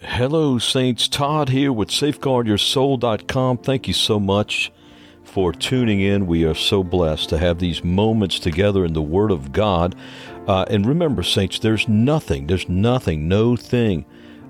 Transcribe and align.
Hello, 0.00 0.58
Saints. 0.58 1.06
Todd 1.06 1.50
here 1.50 1.70
with 1.70 1.90
SafeguardYourSoul.com. 1.90 3.58
Thank 3.58 3.86
you 3.86 3.92
so 3.92 4.18
much 4.18 4.72
for 5.22 5.52
tuning 5.52 6.00
in. 6.00 6.26
We 6.26 6.44
are 6.44 6.54
so 6.54 6.82
blessed 6.82 7.28
to 7.28 7.36
have 7.36 7.58
these 7.58 7.84
moments 7.84 8.38
together 8.38 8.86
in 8.86 8.94
the 8.94 9.02
Word 9.02 9.30
of 9.30 9.52
God. 9.52 9.94
Uh, 10.46 10.64
and 10.70 10.86
remember, 10.86 11.22
Saints, 11.22 11.58
there's 11.58 11.88
nothing, 11.88 12.46
there's 12.46 12.70
nothing, 12.70 13.28
no 13.28 13.54
thing 13.54 14.06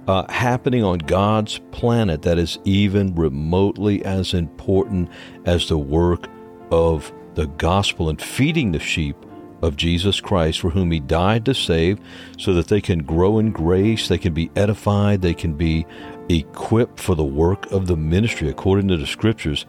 uh, 0.06 0.30
happening 0.30 0.84
on 0.84 0.98
God's 0.98 1.58
planet 1.72 2.22
that 2.22 2.38
is 2.38 2.60
even 2.62 3.12
remotely 3.16 4.04
as 4.04 4.34
important 4.34 5.10
as 5.44 5.68
the 5.68 5.76
work 5.76 6.28
of 6.70 7.12
the 7.34 7.48
gospel 7.48 8.08
and 8.08 8.22
feeding 8.22 8.70
the 8.70 8.78
sheep 8.78 9.16
of 9.62 9.76
Jesus 9.76 10.20
Christ, 10.20 10.60
for 10.60 10.70
whom 10.70 10.90
He 10.90 11.00
died 11.00 11.46
to 11.46 11.54
save, 11.54 11.98
so 12.36 12.52
that 12.54 12.68
they 12.68 12.80
can 12.80 13.04
grow 13.04 13.38
in 13.38 13.52
grace, 13.52 14.08
they 14.08 14.18
can 14.18 14.34
be 14.34 14.50
edified, 14.56 15.22
they 15.22 15.34
can 15.34 15.54
be 15.54 15.86
equipped 16.28 17.00
for 17.00 17.14
the 17.14 17.24
work 17.24 17.70
of 17.70 17.86
the 17.86 17.96
ministry 17.96 18.48
according 18.48 18.88
to 18.88 18.96
the 18.96 19.06
Scriptures. 19.06 19.64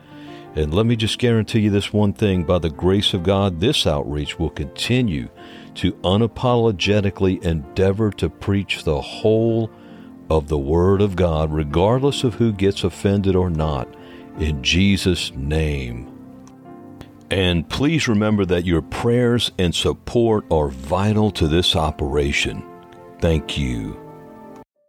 And 0.55 0.73
let 0.73 0.85
me 0.85 0.95
just 0.95 1.17
guarantee 1.17 1.61
you 1.61 1.69
this 1.69 1.93
one 1.93 2.13
thing 2.13 2.43
by 2.43 2.59
the 2.59 2.69
grace 2.69 3.13
of 3.13 3.23
God, 3.23 3.59
this 3.59 3.87
outreach 3.87 4.37
will 4.37 4.51
continue 4.51 5.29
to 5.75 5.93
unapologetically 5.93 7.43
endeavor 7.43 8.11
to 8.11 8.29
preach 8.29 8.83
the 8.83 9.01
whole 9.01 9.71
of 10.29 10.47
the 10.47 10.57
Word 10.57 11.01
of 11.01 11.15
God, 11.15 11.51
regardless 11.51 12.23
of 12.23 12.35
who 12.35 12.51
gets 12.51 12.83
offended 12.83 13.35
or 13.35 13.49
not, 13.49 13.87
in 14.37 14.63
Jesus' 14.63 15.31
name. 15.33 16.12
And 17.33 17.67
please 17.67 18.07
remember 18.07 18.45
that 18.45 18.63
your 18.63 18.83
prayers 18.83 19.51
and 19.57 19.73
support 19.73 20.45
are 20.51 20.69
vital 20.69 21.31
to 21.31 21.47
this 21.47 21.75
operation. 21.75 22.63
Thank 23.21 23.57
you. 23.57 23.99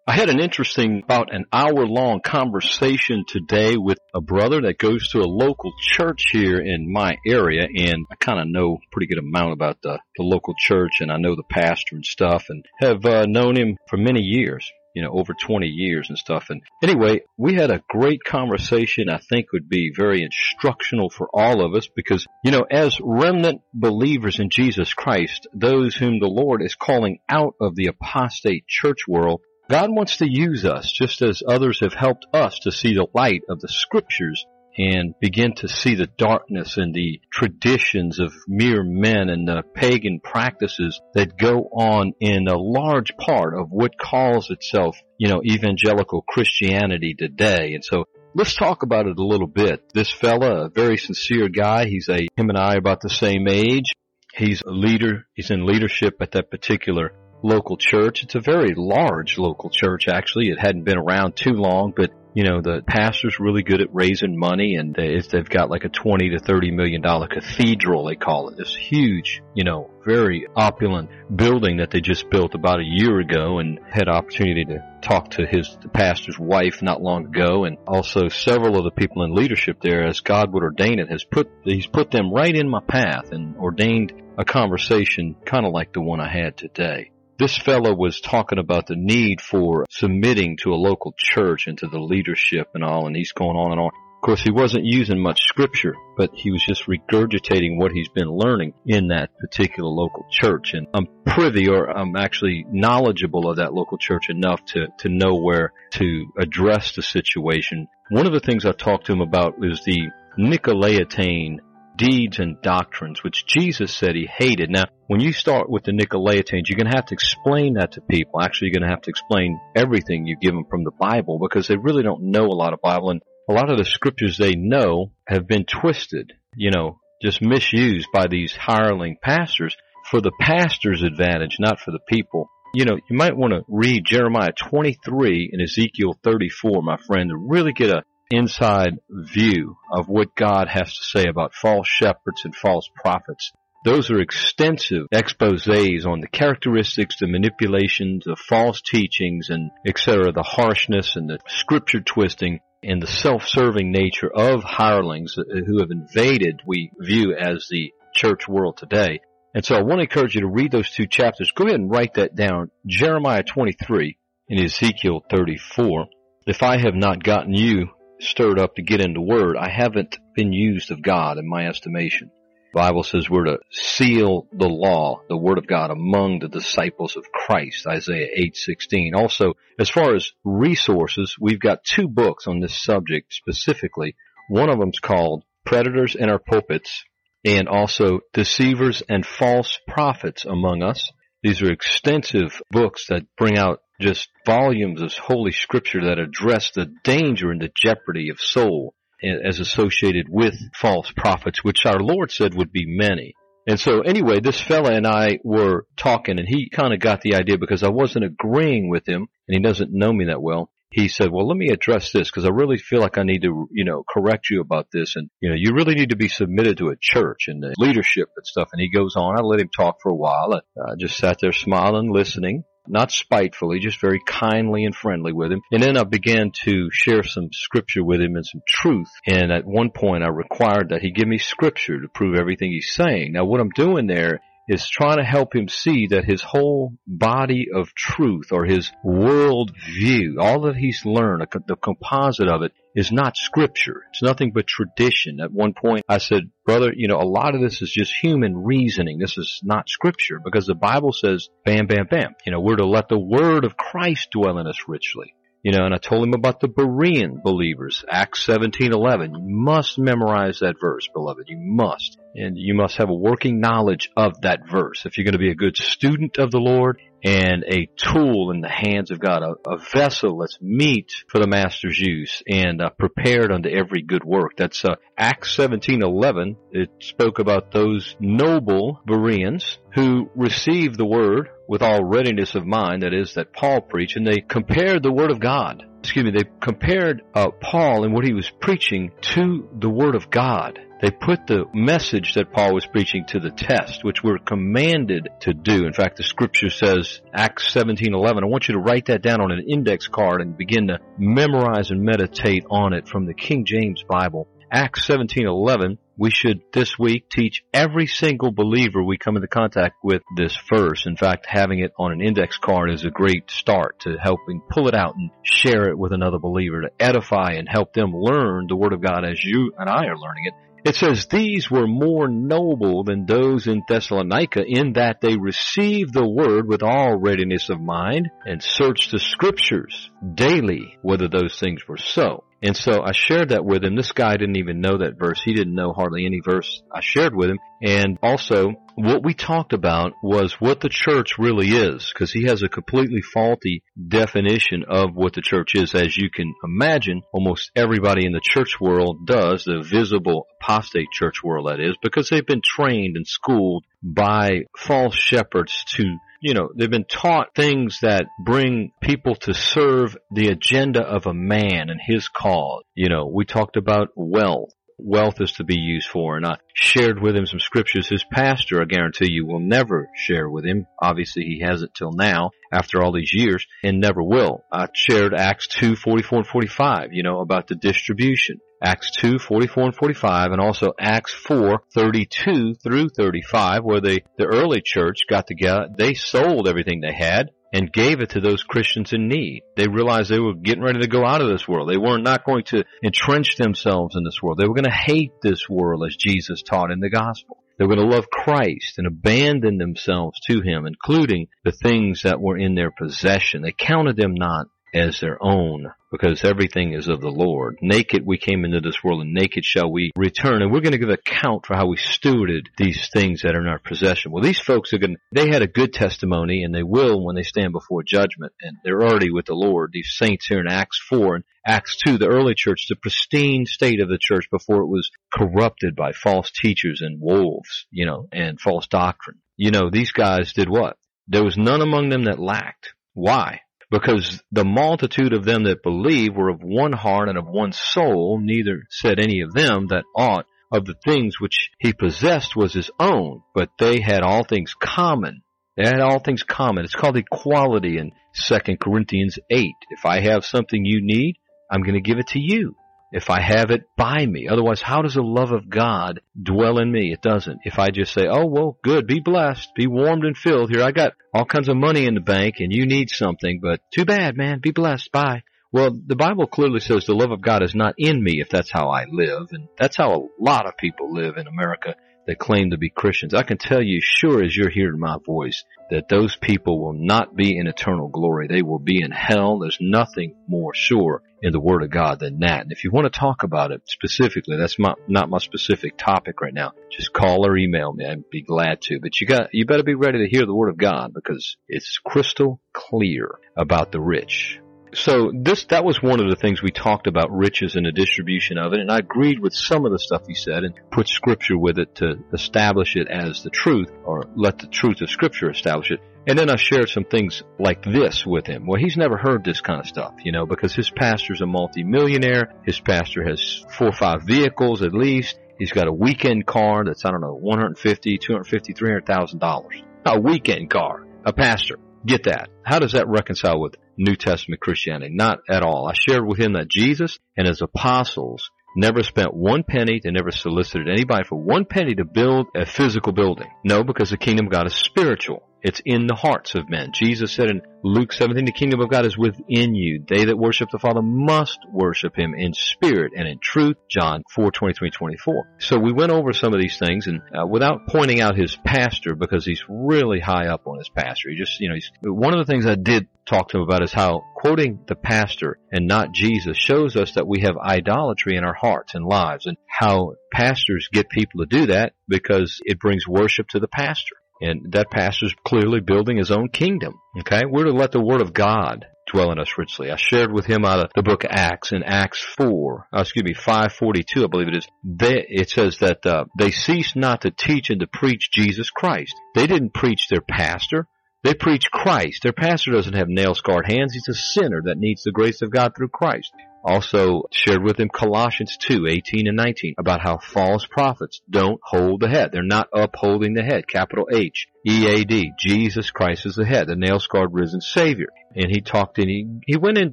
I 0.07 0.13
had 0.13 0.29
an 0.29 0.41
interesting, 0.41 1.01
about 1.03 1.33
an 1.33 1.47
hour 1.51 1.87
long 1.87 2.21
conversation 2.23 3.25
today 3.27 3.79
with 3.79 3.97
a 4.15 4.21
brother 4.21 4.61
that 4.61 4.77
goes 4.77 5.09
to 5.13 5.21
a 5.21 5.25
local 5.25 5.73
church 5.81 6.27
here 6.33 6.59
in 6.59 6.93
my 6.93 7.17
area. 7.27 7.63
And 7.63 8.05
I 8.13 8.17
kind 8.17 8.39
of 8.39 8.47
know 8.47 8.77
pretty 8.93 9.07
good 9.07 9.21
amount 9.21 9.55
about 9.55 9.81
the, 9.81 9.99
the 10.19 10.23
local 10.23 10.53
church 10.59 11.01
and 11.01 11.11
I 11.11 11.17
know 11.17 11.35
the 11.35 11.45
pastor 11.49 11.97
and 11.97 12.05
stuff 12.05 12.45
and 12.51 12.63
have 12.79 13.07
uh, 13.07 13.25
known 13.27 13.57
him 13.57 13.79
for 13.89 13.97
many 13.97 14.21
years 14.21 14.71
you 14.95 15.03
know, 15.03 15.11
over 15.11 15.35
20 15.35 15.67
years 15.67 16.09
and 16.09 16.17
stuff. 16.17 16.47
And 16.51 16.63
anyway, 16.83 17.23
we 17.37 17.55
had 17.55 17.71
a 17.71 17.83
great 17.89 18.23
conversation 18.25 19.09
I 19.09 19.19
think 19.19 19.53
would 19.53 19.69
be 19.69 19.93
very 19.95 20.23
instructional 20.23 21.11
for 21.11 21.29
all 21.33 21.65
of 21.65 21.75
us 21.75 21.89
because, 21.95 22.27
you 22.45 22.53
know, 22.53 22.65
as 22.71 22.99
remnant 23.03 23.61
believers 23.73 24.39
in 24.39 24.51
Jesus 24.51 24.95
Christ, 24.95 25.49
those 25.53 25.95
whom 25.97 26.21
the 26.21 26.29
Lord 26.29 26.63
is 26.63 26.75
calling 26.75 27.19
out 27.29 27.55
of 27.61 27.75
the 27.75 27.87
apostate 27.87 28.67
church 28.67 29.09
world, 29.09 29.41
God 29.69 29.91
wants 29.91 30.19
to 30.19 30.31
use 30.31 30.65
us 30.65 30.93
just 30.93 31.23
as 31.23 31.43
others 31.47 31.81
have 31.81 31.95
helped 31.95 32.27
us 32.35 32.59
to 32.61 32.73
see 32.73 32.95
the 32.95 33.07
light 33.15 33.43
of 33.49 33.61
the 33.61 33.69
scriptures 33.69 34.45
and 34.77 35.15
begin 35.21 35.55
to 35.55 35.69
see 35.69 35.95
the 35.95 36.09
darkness 36.19 36.77
and 36.77 36.95
the 36.95 37.21
traditions 37.33 38.19
of 38.19 38.33
mere 38.49 38.83
men 38.83 39.29
and 39.29 39.47
the 39.47 39.63
pagan 39.75 40.21
practices 40.21 41.01
that 41.15 41.39
go 41.39 41.69
on 41.73 42.13
in 42.21 42.49
a 42.49 42.59
large 42.59 43.17
part 43.17 43.55
of 43.59 43.71
what 43.71 43.99
calls 43.99 44.51
itself, 44.51 44.97
you 45.19 45.29
know, 45.29 45.43
evangelical 45.45 46.23
Christianity 46.23 47.15
today. 47.17 47.75
And 47.75 47.85
so 47.85 48.05
let's 48.35 48.57
talk 48.57 48.83
about 48.83 49.07
it 49.07 49.19
a 49.19 49.25
little 49.25 49.47
bit. 49.47 49.85
This 49.95 50.11
fella, 50.11 50.67
a 50.67 50.71
very 50.71 50.97
sincere 50.97 51.49
guy, 51.49 51.87
he's 51.87 52.09
a, 52.09 52.27
him 52.37 52.49
and 52.49 52.59
I 52.59 52.75
are 52.75 52.79
about 52.79 53.01
the 53.01 53.11
same 53.11 53.47
age. 53.49 53.93
He's 54.35 54.63
a 54.63 54.71
leader, 54.71 55.27
he's 55.35 55.53
in 55.53 55.65
leadership 55.65 56.17
at 56.21 56.33
that 56.33 56.51
particular 56.51 57.13
local 57.45 57.77
church. 57.77 58.25
It's 58.25 58.35
a 58.35 58.41
very 58.41 58.75
large 58.77 59.39
local 59.39 59.71
church 59.71 60.09
actually. 60.09 60.49
It 60.49 60.59
hadn't 60.59 60.85
been 60.85 60.99
around 60.99 61.37
too 61.37 61.53
long, 61.53 61.93
but 61.95 62.11
you 62.35 62.43
know, 62.43 62.61
the 62.61 62.83
pastor's 62.85 63.39
really 63.39 63.63
good 63.63 63.81
at 63.81 63.95
raising 63.95 64.37
money 64.37 64.75
and 64.75 64.93
they, 64.93 65.21
they've 65.21 65.49
got 65.49 65.71
like 65.71 65.85
a 65.85 65.89
20 65.89 66.31
to 66.31 66.41
30 66.41 66.73
million 66.73 67.01
dollar 67.01 67.29
cathedral, 67.29 68.05
they 68.05 68.17
call 68.17 68.49
it. 68.49 68.57
This 68.57 68.75
huge, 68.75 69.41
you 69.55 69.63
know, 69.63 69.89
very 70.05 70.49
opulent 70.57 71.11
building 71.35 71.77
that 71.77 71.93
they 71.93 72.01
just 72.01 72.29
built 72.31 72.57
about 72.57 72.81
a 72.81 72.85
year 72.85 73.21
ago 73.21 73.61
and 73.61 73.79
had 73.89 74.09
opportunity 74.09 74.65
to 74.65 74.85
talk 75.01 75.31
to 75.31 75.47
his 75.47 75.79
pastor's 75.93 76.39
wife 76.39 76.83
not 76.83 77.01
long 77.01 77.27
ago 77.27 77.65
and 77.65 77.79
also 77.87 78.29
several 78.29 78.77
of 78.79 78.85
the 78.85 78.91
people 78.91 79.23
in 79.23 79.33
leadership 79.33 79.79
there 79.81 80.05
as 80.05 80.21
God 80.21 80.53
would 80.53 80.65
ordain 80.65 80.99
it 80.99 81.11
has 81.11 81.25
put, 81.25 81.49
he's 81.63 81.87
put 81.87 82.11
them 82.11 82.33
right 82.33 82.55
in 82.55 82.69
my 82.69 82.81
path 82.81 83.31
and 83.31 83.57
ordained 83.57 84.13
a 84.37 84.45
conversation 84.45 85.37
kind 85.47 85.65
of 85.65 85.73
like 85.73 85.93
the 85.93 86.01
one 86.01 86.21
I 86.21 86.29
had 86.29 86.57
today 86.57 87.13
this 87.39 87.57
fellow 87.57 87.95
was 87.95 88.21
talking 88.21 88.59
about 88.59 88.87
the 88.87 88.97
need 88.97 89.41
for 89.41 89.87
submitting 89.91 90.57
to 90.59 90.73
a 90.73 90.77
local 90.77 91.15
church 91.17 91.67
and 91.67 91.79
to 91.79 91.87
the 91.89 91.99
leadership 91.99 92.71
and 92.75 92.85
all, 92.85 93.07
and 93.07 93.17
he's 93.17 93.33
going 93.33 93.57
on 93.57 93.73
and 93.73 93.81
on. 93.81 93.87
Of 93.87 94.27
course, 94.27 94.43
he 94.43 94.51
wasn't 94.51 94.87
using 94.87 95.21
much 95.21 95.43
scripture, 95.43 95.95
but 96.17 96.31
he 96.33 96.51
was 96.51 96.65
just 96.65 96.87
regurgitating 96.87 97.77
what 97.77 97.93
he's 97.93 98.09
been 98.09 98.31
learning 98.31 98.73
in 98.87 99.09
that 99.09 99.37
particular 99.39 99.91
local 99.91 100.25
church. 100.31 100.73
And 100.73 100.87
I'm 100.95 101.09
privy 101.27 101.69
or 101.69 101.91
I'm 101.91 102.17
actually 102.17 102.65
knowledgeable 102.71 103.51
of 103.51 103.59
that 103.59 103.75
local 103.75 103.99
church 103.99 104.31
enough 104.31 104.65
to, 104.67 104.87
to 105.01 105.11
know 105.11 105.35
where 105.35 105.75
to 105.93 106.25
address 106.39 106.95
the 106.95 107.03
situation. 107.03 107.89
One 108.09 108.27
of 108.27 108.33
the 108.33 108.41
things 108.41 108.65
I 108.65 108.73
talked 108.73 109.07
to 109.07 109.13
him 109.13 109.21
about 109.21 109.57
is 109.63 109.85
the 109.85 110.09
Nicolaitan 110.39 111.59
deeds 111.97 112.39
and 112.39 112.61
doctrines, 112.63 113.23
which 113.23 113.47
Jesus 113.47 113.95
said 113.95 114.15
he 114.15 114.27
hated. 114.27 114.71
Now, 114.71 114.85
when 115.07 115.21
you 115.21 115.33
start 115.33 115.69
with 115.69 115.85
the 115.85 115.93
Nicolaitans, 115.93 116.69
you're 116.69 116.77
going 116.77 116.91
to 116.91 116.97
have 116.97 117.07
to 117.07 117.15
explain 117.15 117.75
that 117.75 117.93
to 117.93 118.01
people. 118.01 118.41
Actually, 118.41 118.69
you're 118.69 118.81
going 118.81 118.89
to 118.89 118.95
have 118.95 119.03
to 119.03 119.11
explain 119.11 119.61
everything 119.77 120.27
you 120.27 120.37
give 120.41 120.55
them 120.55 120.65
from 120.69 120.85
the 120.85 120.93
Bible 120.99 121.39
because 121.39 121.69
they 121.69 121.77
really 121.77 122.03
don't 122.03 122.31
know 122.31 122.47
a 122.47 122.59
lot 122.59 122.73
of 122.73 122.81
Bible 122.81 123.11
and 123.11 123.23
a 123.49 123.53
lot 123.53 123.71
of 123.71 123.79
the 123.79 123.85
scriptures 123.85 124.39
they 124.39 124.55
know 124.55 125.13
have 125.27 125.47
been 125.47 125.65
twisted, 125.65 126.33
you 126.57 126.71
know, 126.71 126.99
just 127.23 127.43
misused 127.43 128.09
by 128.13 128.27
these 128.27 128.55
hireling 128.55 129.17
pastors 129.23 129.77
for 130.11 130.21
the 130.21 130.33
pastor's 130.41 131.03
advantage, 131.03 131.57
not 131.59 131.81
for 131.81 131.91
the 131.91 132.01
people. 132.09 132.49
You 132.75 132.85
know, 132.85 132.97
you 133.09 133.17
might 133.17 133.37
want 133.37 133.53
to 133.53 133.63
read 133.69 134.05
Jeremiah 134.05 134.53
23 134.53 135.51
and 135.53 135.63
Ezekiel 135.63 136.19
34, 136.25 136.83
my 136.83 136.97
friend, 137.07 137.31
to 137.31 137.37
really 137.37 137.73
get 137.73 137.91
a 137.91 138.03
inside 138.31 139.01
view 139.09 139.77
of 139.93 140.09
what 140.09 140.35
God 140.35 140.69
has 140.69 140.95
to 140.97 141.05
say 141.05 141.25
about 141.29 141.55
false 141.55 141.87
shepherds 141.89 142.45
and 142.45 142.55
false 142.55 142.89
prophets. 142.95 143.53
Those 143.85 144.11
are 144.11 144.21
extensive 144.21 145.09
exposés 145.13 146.07
on 146.07 146.21
the 146.21 146.29
characteristics, 146.29 147.17
the 147.21 147.27
manipulations, 147.27 148.25
the 148.25 148.37
false 148.37 148.81
teachings, 148.81 149.51
and 149.51 149.71
etc., 149.87 150.33
the 150.33 150.43
harshness 150.43 151.17
and 151.17 151.29
the 151.29 151.39
scripture 151.49 152.01
twisting 152.01 152.61
and 152.83 153.03
the 153.03 153.07
self-serving 153.07 153.91
nature 153.91 154.31
of 154.35 154.63
hirelings 154.63 155.37
who 155.37 155.81
have 155.81 155.91
invaded, 155.91 156.61
we 156.67 156.91
view 156.99 157.35
as 157.39 157.69
the 157.71 157.93
church 158.15 158.49
world 158.49 158.77
today. 158.79 159.21
And 159.55 159.65
so 159.65 159.75
I 159.75 159.83
want 159.83 159.99
to 159.99 160.03
encourage 160.03 160.35
you 160.35 160.43
to 160.43 160.49
read 160.49 160.73
those 160.73 160.91
two 160.91 161.07
chapters. 161.07 161.53
Go 161.55 161.65
ahead 161.65 161.79
and 161.79 161.91
write 161.91 162.15
that 162.15 162.35
down. 162.35 162.71
Jeremiah 162.87 163.43
23 163.43 164.17
and 164.49 164.61
Ezekiel 164.61 165.25
34. 165.31 166.07
If 166.47 166.63
I 166.63 166.79
have 166.79 166.95
not 166.95 167.23
gotten 167.23 167.55
you 167.55 167.89
stirred 168.25 168.59
up 168.59 168.77
to 168.77 168.83
get 168.83 169.01
into 169.01 169.21
word, 169.21 169.57
I 169.57 169.69
haven't 169.69 170.19
been 170.35 170.53
used 170.53 170.91
of 170.91 171.03
God 171.03 171.39
in 171.39 171.49
my 171.49 171.67
estimation. 171.67 172.31
The 172.73 172.81
Bible 172.81 173.05
says 173.05 173.31
we're 173.31 173.45
to 173.45 173.59
seal 173.71 174.49
the 174.53 174.69
law, 174.69 175.21
the 175.29 175.37
word 175.37 175.59
of 175.59 175.67
God 175.69 175.93
among 175.93 176.41
the 176.41 176.49
disciples 176.49 177.17
of 177.17 177.31
Christ, 177.31 177.87
Isaiah 177.87 178.29
8:16. 178.37 179.15
Also, 179.15 179.55
as 179.79 179.89
far 179.89 180.17
as 180.17 180.33
resources, 180.43 181.37
we've 181.39 181.61
got 181.61 181.85
two 181.85 182.09
books 182.09 182.49
on 182.49 182.59
this 182.59 182.83
subject 182.83 183.33
specifically. 183.33 184.17
One 184.49 184.71
of 184.71 184.81
them's 184.81 184.99
called 184.99 185.45
Predators 185.65 186.17
in 186.17 186.29
Our 186.29 186.41
Pulpits 186.41 187.05
and 187.45 187.69
also 187.69 188.21
Deceivers 188.33 189.03
and 189.09 189.25
False 189.25 189.79
Prophets 189.87 190.45
Among 190.45 190.83
Us. 190.83 191.13
These 191.45 191.63
are 191.63 191.71
extensive 191.71 192.61
books 192.71 193.07
that 193.09 193.27
bring 193.37 193.57
out 193.57 193.83
just 194.05 194.29
volumes 194.45 195.01
of 195.01 195.13
Holy 195.15 195.53
Scripture 195.53 196.05
that 196.05 196.19
address 196.19 196.71
the 196.71 196.93
danger 197.05 197.51
and 197.51 197.61
the 197.61 197.73
jeopardy 197.75 198.29
of 198.29 198.39
soul 198.39 198.95
as 199.23 199.61
associated 199.61 200.27
with 200.29 200.55
false 200.75 201.11
prophets, 201.11 201.65
which 201.65 201.87
our 201.87 202.01
Lord 202.01 202.31
said 202.31 202.55
would 202.55 202.71
be 202.71 202.85
many. 202.87 203.35
And 203.67 203.81
so 203.81 204.03
anyway, 204.03 204.41
this 204.41 204.61
fella 204.61 204.93
and 204.93 205.07
I 205.07 205.39
were 205.43 205.87
talking 205.97 206.39
and 206.39 206.47
he 206.47 206.69
kind 206.69 206.93
of 206.93 207.01
got 207.01 207.23
the 207.23 207.37
idea 207.37 207.57
because 207.57 207.83
I 207.83 207.89
wasn't 207.89 208.27
agreeing 208.27 208.91
with 208.91 209.09
him 209.09 209.27
and 209.49 209.57
he 209.57 209.61
doesn't 209.61 209.91
know 209.91 210.13
me 210.13 210.27
that 210.27 210.43
well. 210.43 210.71
He 210.91 211.09
said, 211.09 211.31
well, 211.33 211.49
let 211.49 211.57
me 211.57 211.71
address 211.71 212.13
this 212.13 212.31
because 212.31 212.45
I 212.45 212.51
really 212.51 212.77
feel 212.77 213.01
like 213.01 213.17
I 213.17 213.23
need 213.23 213.43
to, 213.43 213.67
you 213.73 213.85
know, 213.87 214.05
correct 214.09 214.51
you 214.51 214.61
about 214.61 214.89
this. 214.93 215.17
And, 215.17 215.31
you 215.41 215.49
know, 215.49 215.57
you 215.59 215.73
really 215.75 215.95
need 215.95 216.11
to 216.11 216.17
be 216.17 216.29
submitted 216.29 216.77
to 216.79 216.91
a 216.91 216.97
church 217.01 217.47
and 217.49 217.63
the 217.63 217.75
leadership 217.79 218.29
and 218.37 218.47
stuff. 218.47 218.69
And 218.73 218.81
he 218.81 218.91
goes 218.91 219.17
on. 219.17 219.39
I 219.39 219.41
let 219.41 219.61
him 219.61 219.71
talk 219.75 219.97
for 220.03 220.11
a 220.11 220.15
while. 220.15 220.53
I 220.53 220.95
just 220.99 221.17
sat 221.17 221.39
there 221.41 221.53
smiling, 221.53 222.13
listening 222.13 222.65
not 222.87 223.11
spitefully, 223.11 223.81
just 223.81 224.01
very 224.01 224.21
kindly 224.21 224.85
and 224.85 224.95
friendly 224.95 225.33
with 225.33 225.53
him. 225.53 225.63
And 225.73 225.83
then 225.83 225.97
I 225.97 226.05
began 226.05 226.53
to 226.65 226.89
share 226.91 227.23
some 227.23 227.49
scripture 227.53 228.05
with 228.05 228.21
him 228.21 228.37
and 228.37 228.47
some 228.47 228.63
truth. 228.69 229.11
And 229.27 229.53
at 229.53 229.65
one 229.65 229.91
point 229.91 230.25
I 230.25 230.29
required 230.29 230.91
that 230.91 231.03
he 231.03 231.11
give 231.11 231.29
me 231.29 231.39
scripture 231.39 232.01
to 232.01 232.09
prove 232.09 232.37
everything 232.39 232.71
he's 232.71 232.95
saying. 232.95 233.33
Now 233.33 233.45
what 233.45 233.61
I'm 233.61 233.71
doing 233.71 234.07
there 234.07 234.41
is 234.69 234.89
trying 234.89 235.19
to 235.19 235.25
help 235.25 235.55
him 235.55 235.69
see 235.69 236.07
that 236.09 236.25
his 236.25 236.43
whole 236.43 236.95
body 237.07 237.67
of 237.75 237.95
truth 237.95 238.53
or 238.53 238.65
his 238.65 238.91
world 239.03 239.73
view, 239.87 240.39
all 240.41 240.63
that 240.63 240.77
he's 240.77 241.05
learned, 241.05 241.47
the 241.67 241.77
composite 241.77 242.49
of 242.49 242.63
it 242.63 242.73
is 242.95 243.13
not 243.13 243.37
scripture. 243.37 244.03
It's 244.11 244.23
nothing 244.23 244.53
but 244.53 244.67
tradition. 244.67 245.41
At 245.41 245.53
one 245.53 245.75
point 245.75 246.05
I 246.09 246.19
said, 246.19 246.51
brother, 246.65 246.93
you 246.95 247.09
know, 247.09 247.19
a 247.19 247.27
lot 247.27 247.55
of 247.55 247.61
this 247.61 247.83
is 247.83 247.91
just 247.91 248.15
human 248.15 248.57
reasoning. 248.57 249.19
This 249.19 249.37
is 249.37 249.61
not 249.63 249.89
scripture 249.89 250.41
because 250.43 250.67
the 250.67 250.75
Bible 250.75 251.13
says, 251.13 251.49
bam, 251.65 251.87
bam, 251.87 252.07
bam. 252.07 252.35
You 252.47 252.53
know, 252.53 252.61
we're 252.61 252.77
to 252.77 252.87
let 252.87 253.09
the 253.09 253.19
word 253.19 253.65
of 253.65 253.77
Christ 253.77 254.31
dwell 254.31 254.59
in 254.59 254.67
us 254.67 254.79
richly. 254.89 255.35
You 255.65 255.73
know, 255.73 255.87
and 255.87 255.95
I 255.95 255.99
told 255.99 256.23
him 256.23 256.35
about 256.35 256.61
the 256.61 256.69
Berean 256.69 257.43
believers, 257.43 258.05
Acts 258.07 258.45
17:11. 258.47 259.31
You 259.33 259.57
must 259.57 259.99
memorize 259.99 260.59
that 260.59 260.79
verse, 260.79 261.09
beloved. 261.15 261.49
You 261.49 261.57
must. 261.59 262.19
And 262.35 262.59
you 262.59 262.75
must 262.75 262.99
have 262.99 263.09
a 263.09 263.15
working 263.15 263.61
knowledge 263.61 264.11
of 264.15 264.43
that 264.43 264.69
verse. 264.69 265.07
If 265.07 265.17
you're 265.17 265.25
going 265.25 265.33
to 265.33 265.39
be 265.39 265.51
a 265.51 265.55
good 265.55 265.79
student 265.79 266.37
of 266.37 266.51
the 266.51 266.59
Lord 266.59 267.01
and 267.25 267.65
a 267.67 267.89
tool 267.97 268.51
in 268.51 268.61
the 268.61 268.69
hands 268.69 269.11
of 269.11 269.21
God, 269.21 269.43
a, 269.43 269.71
a 269.71 269.79
vessel 269.79 270.37
that's 270.37 270.59
meet 270.61 271.13
for 271.29 271.39
the 271.39 271.47
master's 271.47 271.99
use 271.99 272.43
and 272.47 272.83
uh, 272.83 272.91
prepared 272.91 273.51
unto 273.51 273.71
every 273.71 274.03
good 274.03 274.23
work. 274.23 274.57
That's 274.59 274.85
uh, 274.85 274.97
Acts 275.17 275.57
17:11. 275.57 276.57
It 276.73 276.91
spoke 277.01 277.39
about 277.39 277.71
those 277.71 278.15
noble 278.21 279.01
Bereans 279.07 279.79
who 279.95 280.29
received 280.35 280.99
the 280.99 281.07
word 281.07 281.49
with 281.69 281.83
all 281.83 282.05
readiness 282.05 282.55
of 282.55 282.67
mind, 282.67 283.03
that 283.03 283.15
is, 283.15 283.35
that 283.35 283.53
Paul 283.53 283.81
preached, 283.81 284.17
and 284.17 284.27
they 284.27 284.41
compared 284.41 285.03
the 285.03 285.13
word 285.13 285.31
of 285.31 285.41
God. 285.41 285.85
Excuse 286.01 286.25
me, 286.25 286.31
they 286.33 286.49
compared 286.61 287.23
uh, 287.35 287.51
Paul 287.51 288.05
and 288.05 288.13
what 288.13 288.27
he 288.27 288.35
was 288.35 288.51
preaching 288.51 289.13
to 289.23 289.69
the 289.79 289.89
word 289.89 290.15
of 290.15 290.31
God. 290.31 290.79
They 291.01 291.11
put 291.11 291.47
the 291.47 291.65
message 291.75 292.35
that 292.35 292.53
Paul 292.53 292.73
was 292.73 292.87
preaching 292.87 293.27
to 293.29 293.41
the 293.41 293.51
test, 293.51 294.05
which 294.05 294.23
we're 294.23 294.39
commanded 294.39 295.29
to 295.41 295.53
do. 295.53 295.87
In 295.87 295.93
fact, 295.93 296.17
the 296.17 296.23
scripture 296.23 296.71
says, 296.71 297.21
Acts 297.35 297.75
17:11. 297.75 298.43
I 298.43 298.47
want 298.47 298.69
you 298.69 298.75
to 298.75 298.81
write 298.81 299.07
that 299.07 299.21
down 299.21 299.41
on 299.41 299.51
an 299.51 299.67
index 299.69 300.09
card 300.09 300.41
and 300.41 300.57
begin 300.57 300.89
to 300.89 301.01
memorize 301.19 301.91
and 301.91 302.03
meditate 302.03 302.65
on 302.71 302.95
it 302.95 303.09
from 303.09 303.27
the 303.27 303.35
King 303.35 303.67
James 303.67 304.03
Bible. 304.03 304.49
Acts 304.75 305.07
17:11 305.07 305.99
we 306.17 306.31
should 306.33 306.61
this 306.73 306.99
week 306.99 307.31
teach 307.31 307.63
every 307.73 308.09
single 308.09 308.51
believer 308.51 309.05
we 309.05 309.17
come 309.17 309.37
into 309.37 309.47
contact 309.47 309.95
with 310.03 310.23
this 310.37 310.59
verse. 310.69 311.07
In 311.07 311.17
fact, 311.17 311.47
having 311.49 311.79
it 311.79 311.93
on 311.97 312.11
an 312.11 312.21
index 312.21 312.59
card 312.59 312.91
is 312.91 313.05
a 313.05 313.11
great 313.11 313.49
start 313.53 314.01
to 314.01 314.17
helping 314.21 314.61
pull 314.69 314.89
it 314.89 314.95
out 314.95 315.15
and 315.15 315.31
share 315.45 315.89
it 315.91 315.97
with 315.97 316.13
another 316.13 316.41
believer 316.41 316.81
to 316.81 316.91
edify 316.99 317.53
and 317.53 317.69
help 317.69 317.93
them 317.93 318.11
learn 318.13 318.67
the 318.67 318.75
Word 318.75 318.93
of 318.93 319.01
God 319.01 319.25
as 319.25 319.45
you 319.45 319.73
and 319.79 319.89
I 319.89 320.07
are 320.07 320.19
learning 320.19 320.47
it. 320.47 320.55
It 320.85 320.97
says, 320.97 321.27
These 321.27 321.71
were 321.71 321.87
more 321.87 322.29
noble 322.29 323.05
than 323.05 323.27
those 323.27 323.69
in 323.69 323.85
Thessalonica 323.89 324.65
in 324.67 324.95
that 324.95 325.21
they 325.21 325.37
received 325.37 326.13
the 326.13 326.29
word 326.29 326.69
with 326.69 326.83
all 326.83 327.17
readiness 327.17 327.71
of 327.71 327.81
mind 327.81 328.29
and 328.45 328.61
searched 328.61 329.13
the 329.13 329.21
scriptures 329.21 330.11
daily 330.35 330.99
whether 331.01 331.29
those 331.29 331.59
things 331.59 331.87
were 331.89 331.97
so. 331.97 332.43
And 332.65 332.75
so 332.75 333.03
I 333.03 333.13
shared 333.13 333.51
that 333.51 333.67
with 333.67 333.85
him. 333.85 333.95
This 333.95 334.13
guy 334.13 334.39
didn't 334.39 334.57
even 334.57 334.81
know 334.81 334.97
that 334.97 335.19
verse. 335.19 335.43
He 335.45 335.53
didn't 335.53 335.75
know 335.75 335.93
hardly 335.93 336.25
any 336.25 336.41
verse 336.43 336.83
I 336.91 337.01
shared 337.03 337.35
with 337.37 337.51
him. 337.51 337.59
And 337.83 338.19
also 338.23 338.73
what 338.95 339.23
we 339.23 339.35
talked 339.35 339.75
about 339.75 340.13
was 340.23 340.55
what 340.61 340.81
the 340.81 340.89
church 340.89 341.33
really 341.39 341.69
is 341.69 342.11
because 342.11 342.33
he 342.33 342.47
has 342.47 342.63
a 342.63 342.69
completely 342.71 343.21
faulty 343.21 343.83
definition 344.09 344.85
of 344.89 345.15
what 345.15 345.35
the 345.35 345.43
church 345.43 345.75
is. 345.75 345.95
As 345.95 346.17
you 346.17 346.31
can 346.31 346.55
imagine, 346.65 347.21
almost 347.35 347.71
everybody 347.77 348.25
in 348.25 348.33
the 348.33 348.41
church 348.43 348.81
world 348.81 349.27
does, 349.27 349.65
the 349.65 349.83
visible 349.87 350.47
apostate 350.63 351.11
church 351.13 351.43
world 351.45 351.69
that 351.69 351.81
is, 351.81 351.99
because 352.03 352.31
they've 352.31 352.47
been 352.47 352.63
trained 352.65 353.17
and 353.17 353.27
schooled 353.27 353.85
by 354.03 354.63
false 354.75 355.15
shepherds 355.15 355.85
to 355.97 356.17
you 356.41 356.55
know, 356.55 356.71
they've 356.75 356.91
been 356.91 357.05
taught 357.05 357.55
things 357.55 357.99
that 358.03 358.27
bring 358.45 358.93
people 359.01 359.35
to 359.37 359.55
serve 359.55 360.17
the 360.31 360.49
agenda 360.49 361.01
of 361.01 361.27
a 361.27 361.35
man 361.35 361.91
and 361.91 362.01
his 362.05 362.29
cause. 362.29 362.83
You 362.95 363.09
know, 363.09 363.27
we 363.27 363.45
talked 363.45 363.77
about 363.77 364.09
wealth. 364.15 364.75
Wealth 364.99 365.41
is 365.41 365.53
to 365.53 365.65
be 365.65 365.77
used 365.77 366.09
for, 366.09 366.37
and 366.37 366.47
I 366.47 366.57
shared 366.73 367.21
with 367.21 367.35
him 367.35 367.47
some 367.47 367.59
scriptures. 367.59 368.09
His 368.09 368.25
pastor, 368.31 368.81
I 368.81 368.85
guarantee 368.85 369.33
you, 369.33 369.45
will 369.47 369.61
never 369.61 370.09
share 370.15 370.49
with 370.49 370.65
him. 370.65 370.87
Obviously, 371.03 371.45
he 371.45 371.61
hasn't 371.61 371.95
till 371.95 372.13
now, 372.13 372.51
after 372.73 373.03
all 373.03 373.13
these 373.13 373.33
years, 373.33 373.67
and 373.83 374.01
never 374.01 374.23
will. 374.23 374.65
I 374.73 374.87
shared 374.95 375.35
Acts 375.35 375.67
2, 375.69 375.97
44 375.97 376.39
and 376.39 376.47
45, 376.47 377.13
you 377.13 377.23
know, 377.23 377.41
about 377.41 377.67
the 377.67 377.75
distribution. 377.75 378.61
Acts 378.83 379.11
2, 379.17 379.39
44 379.39 379.85
and 379.85 379.97
45, 379.97 380.53
and 380.53 380.61
also 380.61 380.93
Acts 381.01 381.33
4, 381.33 381.81
32 381.95 382.75
through 382.75 383.09
35, 383.09 383.83
where 383.83 384.01
they, 384.01 384.19
the 384.37 384.47
early 384.47 384.83
church 384.85 385.21
got 385.29 385.47
together. 385.47 385.89
They 385.97 386.15
sold 386.15 386.69
everything 386.69 387.01
they 387.01 387.15
had 387.15 387.51
and 387.75 387.93
gave 387.93 388.21
it 388.21 388.31
to 388.31 388.41
those 388.41 388.63
Christians 388.63 389.13
in 389.13 389.27
need. 389.27 389.65
They 389.77 389.89
realized 389.89 390.31
they 390.31 390.39
were 390.39 390.55
getting 390.55 390.85
ready 390.85 391.01
to 391.01 391.09
go 391.09 391.27
out 391.27 391.41
of 391.41 391.49
this 391.49 391.67
world. 391.67 391.91
They 391.91 391.97
were 391.97 392.19
not 392.19 392.45
going 392.45 392.63
to 392.67 392.85
entrench 393.03 393.57
themselves 393.57 394.15
in 394.17 394.23
this 394.23 394.41
world. 394.41 394.59
They 394.59 394.69
were 394.69 394.77
going 394.77 394.85
to 394.85 394.91
hate 394.93 395.33
this 395.43 395.69
world 395.69 396.05
as 396.07 396.15
Jesus 396.17 396.63
taught 396.63 396.93
in 396.93 397.01
the 397.01 397.11
gospel. 397.11 397.59
They 397.77 397.85
were 397.85 397.97
going 397.97 398.09
to 398.09 398.15
love 398.15 398.31
Christ 398.31 398.99
and 398.99 399.09
abandon 399.09 399.79
themselves 399.79 400.39
to 400.47 400.61
Him, 400.61 400.87
including 400.87 401.49
the 401.65 401.73
things 401.73 402.23
that 402.23 402.41
were 402.41 402.57
in 402.57 402.77
their 402.77 402.93
possession. 402.93 403.63
They 403.63 403.75
counted 403.77 404.17
them 404.17 404.35
not 404.35 404.69
as 404.95 405.21
their 405.21 405.43
own 405.43 405.93
because 406.11 406.45
everything 406.45 406.93
is 406.93 407.09
of 407.09 407.21
the 407.21 407.29
Lord. 407.29 407.79
Naked 407.83 408.25
we 408.25 408.39
came 408.39 408.65
into 408.65 408.81
this 408.81 409.03
world 409.03 409.21
and 409.21 409.35
naked 409.35 409.65
shall 409.65 409.91
we 409.91 410.13
return. 410.17 410.63
And 410.63 410.73
we're 410.73 410.81
going 410.81 410.93
to 410.93 410.99
give 410.99 411.09
account 411.09 411.67
for 411.67 411.75
how 411.75 411.89
we 411.89 411.97
stewarded 411.97 412.67
these 412.79 413.09
things 413.13 413.43
that 413.43 413.57
are 413.57 413.61
in 413.61 413.67
our 413.67 413.81
possession. 413.81 414.31
Well, 414.31 414.45
these 414.45 414.61
folks 414.61 414.93
are 414.93 414.99
going 414.99 415.17
to, 415.17 415.21
they 415.33 415.49
had 415.49 415.63
a 415.63 415.67
good 415.67 415.93
testimony 415.93 416.63
and 416.63 416.73
they 416.73 416.85
will 416.85 417.25
when 417.25 417.35
they 417.35 417.43
stand 417.43 417.73
before 417.73 418.05
judgment 418.05 418.53
and 418.61 418.77
they're 418.85 419.03
already 419.03 419.33
with 419.33 419.47
the 419.47 419.55
Lord. 419.55 419.91
These 419.93 420.15
saints 420.17 420.47
here 420.47 420.61
in 420.61 420.69
Acts 420.69 421.01
4 421.09 421.35
and 421.35 421.45
Acts 421.67 421.97
2, 422.07 422.19
the 422.19 422.29
early 422.29 422.55
church, 422.55 422.87
the 422.89 422.95
pristine 422.95 423.67
state 423.67 424.01
of 424.01 424.09
the 424.09 424.19
church 424.21 424.49
before 424.53 424.83
it 424.83 424.89
was 424.89 425.11
corrupted 425.33 425.97
by 425.97 426.13
false 426.13 426.53
teachers 426.53 427.01
and 427.01 427.21
wolves, 427.21 427.87
you 427.91 428.07
know, 428.07 428.29
and 428.31 428.61
false 428.61 428.87
doctrine. 428.87 429.41
You 429.57 429.73
know, 429.73 429.91
these 429.91 430.13
guys 430.13 430.53
did 430.53 430.69
what? 430.69 430.97
There 431.27 431.45
was 431.45 431.57
none 431.57 431.81
among 431.81 432.11
them 432.11 432.25
that 432.25 432.39
lacked. 432.39 432.93
Why? 433.15 433.61
Because 433.95 434.43
the 434.51 434.65
multitude 434.65 435.33
of 435.33 435.45
them 435.45 435.65
that 435.65 435.85
believe 435.85 436.35
were 436.35 436.49
of 436.49 436.65
one 436.65 436.93
heart 436.93 437.29
and 437.29 437.39
of 437.39 437.47
one 437.47 437.71
soul, 437.71 438.41
neither 438.43 438.83
said 438.91 439.21
any 439.21 439.41
of 439.43 439.53
them 439.53 439.87
that 439.87 440.03
aught 440.17 440.47
of 440.73 440.85
the 440.85 440.97
things 441.05 441.39
which 441.39 441.71
he 441.79 441.93
possessed 441.93 442.57
was 442.57 442.73
his 442.73 442.91
own, 442.99 443.43
but 443.55 443.71
they 443.79 444.01
had 444.01 444.23
all 444.23 444.43
things 444.43 444.75
common. 444.75 445.43
They 445.77 445.85
had 445.85 446.01
all 446.01 446.19
things 446.19 446.43
common. 446.43 446.85
It's 446.85 446.97
called 446.97 447.17
equality 447.17 447.99
in 447.99 448.11
2 448.35 448.59
Corinthians 448.81 449.39
8. 449.49 449.65
If 449.91 450.05
I 450.05 450.21
have 450.23 450.45
something 450.45 450.85
you 450.85 450.99
need, 451.01 451.37
I'm 451.71 451.83
going 451.83 451.95
to 451.95 452.01
give 452.01 452.19
it 452.19 452.29
to 452.29 452.41
you 452.41 452.75
if 453.15 453.31
I 453.31 453.41
have 453.41 453.71
it 453.71 453.85
by 453.97 454.27
me. 454.27 454.49
Otherwise, 454.49 454.83
how 454.83 455.01
does 455.01 455.15
the 455.15 455.23
love 455.23 455.53
of 455.53 455.71
God 455.71 456.21
dwell 456.41 456.79
in 456.79 456.91
me? 456.91 457.13
It 457.13 457.23
doesn't. 457.23 457.61
If 457.63 457.79
I 457.79 457.91
just 457.91 458.13
say, 458.13 458.27
oh, 458.29 458.47
well, 458.47 458.77
good, 458.83 459.07
be 459.07 459.21
blessed, 459.21 459.73
be 459.77 459.87
warmed 459.87 460.25
and 460.25 460.37
filled. 460.37 460.71
Here, 460.71 460.83
I 460.83 460.91
got 460.91 461.13
all 461.33 461.45
kinds 461.45 461.69
of 461.69 461.77
money 461.77 462.07
in 462.07 462.15
the 462.15 462.21
bank 462.21 462.57
and 462.59 462.73
you 462.73 462.87
need 462.87 463.11
something, 463.11 463.61
but 463.63 463.81
too 463.93 464.05
bad, 464.05 464.37
man, 464.37 464.59
be 464.59 464.73
blessed, 464.73 465.13
bye. 465.13 465.45
Well, 465.71 465.91
the 465.93 466.17
Bible 466.17 466.49
clearly 466.49 466.81
says 466.81 467.07
the 467.07 467.15
love 467.15 467.31
of 467.31 467.41
God 467.41 467.63
is 467.63 467.75
not 467.75 467.95
in 467.99 468.23
me 468.23 468.41
if 468.41 468.49
that's 468.49 468.71
how 468.73 468.89
I 468.89 469.07
live, 469.09 469.49
and 469.53 469.69
that's 469.79 469.97
how 469.97 470.13
a 470.13 470.27
lot 470.41 470.67
of 470.67 470.77
people 470.77 471.15
live 471.15 471.37
in 471.37 471.47
America 471.47 471.95
that 472.27 472.39
claim 472.39 472.71
to 472.71 472.79
be 472.79 472.91
Christians. 472.91 473.35
I 473.35 473.43
can 473.43 473.59
tell 473.59 473.83
you, 473.83 474.01
sure 474.01 474.43
as 474.43 474.57
you're 474.57 474.71
hearing 474.71 474.99
my 474.99 475.19
voice, 475.25 475.65
that 475.91 476.09
those 476.09 476.37
people 476.37 476.81
will 476.81 476.95
not 476.95 477.37
be 477.37 477.57
in 477.59 477.67
eternal 477.67 478.09
glory. 478.09 478.49
They 478.49 478.63
will 478.63 478.79
be 478.79 479.03
in 479.03 479.11
hell. 479.11 479.59
There's 479.59 479.79
nothing 479.81 480.35
more 480.49 480.75
sure 480.75 481.23
in 481.45 481.53
the 481.53 481.61
Word 481.61 481.83
of 481.83 481.91
God 481.91 482.21
than 482.21 482.41
that. 482.41 482.63
And 482.63 482.73
if 482.73 482.85
you 482.85 482.91
want 482.91 483.05
to 483.05 483.19
talk 483.19 483.43
about 483.43 483.71
it 483.71 483.83
specifically, 483.85 484.57
that's 484.57 484.79
my, 484.79 484.95
not 485.07 485.29
my 485.29 485.39
specific 485.39 485.99
topic 485.99 486.41
right 486.41 486.55
now. 486.55 486.73
Just 486.91 487.13
call 487.13 487.47
or 487.47 487.57
email 487.57 487.93
me. 487.93 488.07
I'd 488.07 488.31
be 488.31 488.43
glad 488.43 488.81
to. 488.83 488.99
But 488.99 489.21
you 489.21 489.27
got, 489.27 489.51
you 489.53 489.67
better 489.67 489.83
be 489.83 489.95
ready 489.95 490.21
to 490.21 490.31
hear 490.31 490.47
the 490.47 490.55
Word 490.55 490.71
of 490.71 490.79
God 490.79 491.13
because 491.13 491.59
it's 491.69 491.99
crystal 492.03 492.63
clear 492.73 493.39
about 493.57 493.93
the 493.93 494.01
rich 494.01 494.59
so 494.95 495.33
this 495.35 495.65
that 495.67 495.85
was 495.85 496.01
one 496.01 496.21
of 496.21 496.31
the 496.31 496.37
things 496.37 496.63
we 496.63 496.71
talked 496.71 497.07
about 497.07 497.33
riches 497.33 497.75
and 497.75 497.85
the 497.85 497.93
distribution 497.93 498.59
of 498.59 498.73
it, 498.73 498.81
and 498.81 498.91
I 498.91 498.99
agreed 498.99 499.41
with 499.41 499.53
some 499.53 499.85
of 499.85 499.93
the 499.93 499.99
stuff 499.99 500.23
he 500.27 500.35
said 500.35 500.65
and 500.65 500.75
put 500.91 501.09
scripture 501.09 501.59
with 501.59 501.79
it 501.79 501.97
to 501.97 502.19
establish 502.33 502.97
it 502.97 503.09
as 503.09 503.43
the 503.43 503.51
truth, 503.51 503.91
or 504.05 504.25
let 504.37 504.59
the 504.59 504.69
truth 504.69 505.01
of 505.01 505.11
scripture 505.11 505.51
establish 505.51 505.91
it. 505.91 506.01
And 506.27 506.39
then 506.39 506.49
I 506.49 506.57
shared 506.57 506.89
some 506.89 507.05
things 507.05 507.43
like 507.59 507.83
this 507.85 508.25
with 508.25 508.47
him. 508.47 508.67
Well, 508.67 508.81
he's 508.81 508.97
never 508.97 509.19
heard 509.19 509.45
this 509.45 509.61
kind 509.61 509.81
of 509.81 509.87
stuff, 509.87 510.15
you 510.25 510.33
know, 510.33 510.47
because 510.47 510.75
his 510.75 510.91
pastor's 510.91 511.43
a 511.43 511.47
multimillionaire. 511.47 512.55
His 512.65 512.81
pastor 512.81 513.23
has 513.29 513.65
four 513.71 513.89
or 513.89 513.93
five 513.93 514.23
vehicles 514.23 514.83
at 514.83 514.95
least. 514.95 515.39
He's 515.59 515.73
got 515.73 515.87
a 515.87 515.93
weekend 515.93 516.47
car 516.47 516.85
that's, 516.85 517.05
I 517.05 517.11
don't 517.11 517.21
know, 517.21 517.35
150, 517.35 518.19
250, 518.19 518.73
300,000 518.73 519.39
dollars. 519.39 519.83
A 520.07 520.19
weekend 520.19 520.71
car. 520.71 521.07
A 521.25 521.33
pastor. 521.33 521.79
Get 522.07 522.25
that. 522.25 522.51
How 522.63 522.79
does 522.79 522.93
that 522.93 523.09
reconcile 523.09 523.61
with 523.61 523.77
New 523.97 524.17
Testament 524.17 524.61
Christianity? 524.61 525.15
Not 525.15 525.41
at 525.49 525.63
all. 525.63 525.89
I 525.89 525.95
shared 525.95 526.27
with 526.27 526.39
him 526.39 526.55
that 526.55 526.69
Jesus 526.69 527.19
and 527.37 527.47
his 527.47 527.63
apostles 527.63 528.51
never 528.77 529.03
spent 529.03 529.33
one 529.33 529.63
penny. 529.63 530.01
They 530.03 530.11
never 530.11 530.31
solicited 530.31 530.89
anybody 530.89 531.25
for 531.25 531.37
one 531.37 531.65
penny 531.65 531.95
to 531.95 532.05
build 532.05 532.49
a 532.55 532.67
physical 532.67 533.13
building. 533.13 533.49
No, 533.65 533.85
because 533.85 534.11
the 534.11 534.19
kingdom 534.19 534.47
of 534.47 534.53
God 534.53 534.67
is 534.67 534.75
spiritual. 534.75 535.43
It's 535.65 535.81
in 535.87 536.07
the 536.07 536.15
hearts 536.15 536.55
of 536.55 536.69
men. 536.69 536.93
Jesus 536.93 537.33
said 537.33 537.49
in 537.49 537.63
Luke 537.83 538.13
17, 538.13 538.45
the 538.45 538.53
kingdom 538.53 538.81
of 538.81 538.91
God 538.91 539.07
is 539.07 539.17
within 539.17 539.75
you. 539.75 540.05
They 540.07 540.27
that 540.27 540.37
worship 540.37 540.69
the 540.71 540.79
Father 540.79 541.01
must 541.01 541.59
worship 541.73 542.15
Him 542.17 542.35
in 542.35 542.53
spirit 542.53 543.13
and 543.17 543.27
in 543.27 543.39
truth. 543.39 543.77
John 543.89 544.25
4, 544.35 544.51
23, 544.51 544.91
24. 544.91 545.49
So 545.59 545.79
we 545.79 545.91
went 545.91 546.13
over 546.13 546.35
some 546.35 546.53
of 546.53 546.61
these 546.61 546.79
things 546.79 547.07
and 547.07 547.23
uh, 547.35 547.47
without 547.47 547.87
pointing 547.87 548.21
out 548.21 548.37
his 548.37 548.57
pastor 548.57 549.15
because 549.15 549.47
he's 549.47 549.65
really 549.67 550.21
high 550.21 550.49
up 550.49 550.67
on 550.67 550.77
his 550.77 550.91
pastor. 550.91 551.31
He 551.31 551.37
just, 551.37 551.59
you 551.61 551.71
know, 551.71 551.77
he's, 551.77 551.91
one 552.03 552.35
of 552.35 552.47
the 552.47 552.51
things 552.51 552.67
I 552.67 552.75
did 552.75 553.09
talk 553.25 553.49
to 553.49 553.57
him 553.57 553.63
about 553.63 553.83
is 553.83 553.93
how 553.93 554.23
quoting 554.37 554.81
the 554.87 554.97
pastor 554.97 555.59
and 555.73 555.87
not 555.87 556.13
Jesus 556.13 556.59
shows 556.59 556.95
us 556.95 557.15
that 557.15 557.27
we 557.27 557.41
have 557.41 557.57
idolatry 557.57 558.37
in 558.37 558.45
our 558.45 558.53
hearts 558.55 558.95
and 558.95 559.07
lives 559.07 559.47
and 559.47 559.57
how 559.67 560.17
pastors 560.31 560.91
get 560.93 561.09
people 561.09 561.41
to 561.41 561.47
do 561.47 561.67
that 561.67 561.95
because 562.07 562.61
it 562.65 562.79
brings 562.79 563.09
worship 563.09 563.49
to 563.49 563.61
the 563.61 563.69
pastor. 563.69 564.17
And 564.45 564.73
that 564.73 564.91
pastor's 564.91 565.35
clearly 565.47 565.81
building 565.81 566.19
his 566.19 566.31
own 566.31 566.49
kingdom. 566.49 567.01
Okay? 567.21 567.43
We're 567.49 567.65
to 567.65 567.73
let 567.73 567.93
the 567.93 568.05
word 568.05 568.21
of 568.21 568.35
God 568.35 568.87
dwell 569.11 569.33
in 569.33 569.39
us 569.39 569.57
richly. 569.57 569.91
I 569.91 569.97
shared 569.97 570.33
with 570.33 570.47
him 570.47 570.65
out 570.65 570.81
of 570.81 570.91
the 570.95 571.03
book 571.03 571.25
of 571.25 571.31
Acts 571.33 571.73
in 571.73 571.83
Acts 571.83 572.21
4, 572.37 572.89
uh, 572.95 573.01
excuse 573.01 573.25
me, 573.25 573.35
542, 573.35 574.25
I 574.25 574.27
believe 574.27 574.49
it 574.49 574.57
is. 574.57 574.69
They, 574.83 575.25
it 575.29 575.51
says 575.51 575.79
that 575.79 576.05
uh, 576.05 576.25
they 576.39 576.51
ceased 576.51 576.97
not 576.97 577.23
to 577.23 577.31
teach 577.31 577.71
and 577.71 577.81
to 577.81 577.87
preach 577.87 578.31
Jesus 578.33 578.71
Christ. 578.71 579.15
They 579.35 579.47
didn't 579.47 579.75
preach 579.75 580.09
their 580.09 580.23
pastor. 580.23 580.87
They 581.23 581.35
preach 581.35 581.71
Christ. 581.71 582.23
Their 582.23 582.33
pastor 582.33 582.73
doesn't 582.73 582.97
have 582.97 583.09
nail 583.09 583.35
scarred 583.35 583.67
hands. 583.67 583.95
He's 583.95 584.09
a 584.09 584.15
sinner 584.15 584.63
that 584.67 584.79
needs 584.79 585.05
the 585.05 585.13
grace 585.13 585.41
of 585.41 585.51
God 585.51 585.73
through 585.75 585.89
Christ 585.89 586.33
also 586.65 587.25
shared 587.31 587.63
with 587.63 587.79
him 587.79 587.89
Colossians 587.89 588.57
2, 588.57 588.87
18 588.89 589.29
and 589.29 589.37
19 589.37 589.75
about 589.79 590.01
how 590.01 590.19
false 590.19 590.67
prophets 590.67 591.21
don't 591.29 591.61
hold 591.63 592.01
the 592.01 592.09
head. 592.09 592.31
They're 592.33 592.43
not 592.43 592.69
upholding 592.73 593.35
the 593.35 593.43
head. 593.43 593.69
Capital 593.69 594.09
H, 594.11 594.49
E-A-D. 594.67 595.33
Jesus 595.39 595.91
Christ 595.91 596.27
is 596.27 596.37
the 596.37 596.47
head, 596.47 596.69
the 596.69 596.77
nail 596.77 596.99
scarred 596.99 597.33
risen 597.33 597.61
Savior. 597.61 598.09
And 598.35 598.51
he 598.51 598.61
talked 598.61 598.99
and 598.99 599.09
he, 599.09 599.29
he 599.47 599.57
went 599.57 599.79
in 599.79 599.93